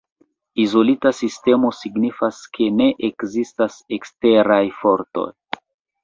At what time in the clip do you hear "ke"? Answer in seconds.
2.57-2.69